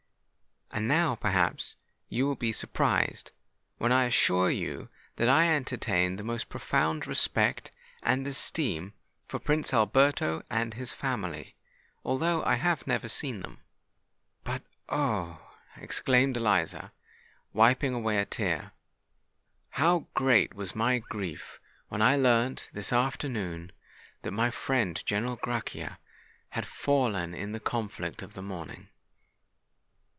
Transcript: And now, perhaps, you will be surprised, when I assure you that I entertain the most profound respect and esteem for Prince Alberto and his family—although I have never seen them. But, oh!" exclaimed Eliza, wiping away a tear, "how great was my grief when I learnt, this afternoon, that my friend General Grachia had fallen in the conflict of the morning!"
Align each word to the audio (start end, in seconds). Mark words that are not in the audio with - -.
And 0.73 0.87
now, 0.87 1.15
perhaps, 1.15 1.75
you 2.07 2.25
will 2.25 2.37
be 2.37 2.53
surprised, 2.53 3.31
when 3.77 3.91
I 3.91 4.05
assure 4.05 4.49
you 4.49 4.87
that 5.17 5.27
I 5.27 5.53
entertain 5.53 6.15
the 6.15 6.23
most 6.23 6.47
profound 6.47 7.05
respect 7.05 7.71
and 8.01 8.25
esteem 8.25 8.93
for 9.27 9.37
Prince 9.37 9.73
Alberto 9.73 10.43
and 10.49 10.73
his 10.75 10.93
family—although 10.93 12.41
I 12.45 12.55
have 12.55 12.87
never 12.87 13.09
seen 13.09 13.41
them. 13.41 13.59
But, 14.45 14.63
oh!" 14.87 15.45
exclaimed 15.75 16.37
Eliza, 16.37 16.93
wiping 17.51 17.93
away 17.93 18.17
a 18.19 18.25
tear, 18.25 18.71
"how 19.71 20.07
great 20.13 20.53
was 20.53 20.73
my 20.73 20.99
grief 20.99 21.59
when 21.89 22.01
I 22.01 22.15
learnt, 22.15 22.69
this 22.71 22.93
afternoon, 22.93 23.73
that 24.21 24.31
my 24.31 24.49
friend 24.51 25.03
General 25.05 25.35
Grachia 25.35 25.97
had 26.51 26.65
fallen 26.65 27.33
in 27.33 27.51
the 27.51 27.59
conflict 27.59 28.21
of 28.21 28.35
the 28.35 28.41
morning!" 28.41 28.87